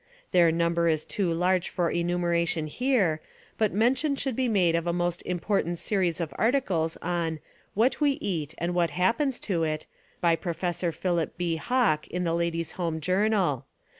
[0.31, 3.21] Their number is too large for enumeration here,
[3.59, 7.37] but mention should be made of a most important series of articles on
[7.75, 9.85] "What We Eat and What Happens to It"
[10.19, 11.57] by Professor Philip B.
[11.57, 13.67] Hawk in the Ladies^ Home Journal.